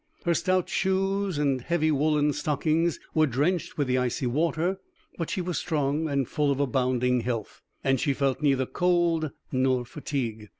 Her 0.25 0.33
stout 0.33 0.67
shoes 0.67 1.37
and 1.37 1.61
heavy 1.61 1.91
woolen 1.91 2.33
stockings 2.33 2.99
were 3.13 3.27
drenched 3.27 3.77
with 3.77 3.85
the 3.87 3.99
icy 3.99 4.25
water, 4.25 4.79
but 5.15 5.29
she 5.29 5.41
was 5.41 5.59
strong 5.59 6.09
and 6.09 6.27
full 6.27 6.49
of 6.51 6.59
abounding 6.59 7.19
health, 7.19 7.61
and 7.83 7.99
she 7.99 8.13
felt 8.15 8.41
neither 8.41 8.65
cold 8.65 9.29
nor 9.51 9.85
fatigue. 9.85 10.49